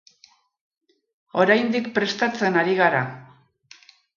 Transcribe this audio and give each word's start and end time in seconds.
Oraindik 1.43 1.91
prestatzen 1.99 2.59
ari 2.63 2.77
gara. 2.83 3.07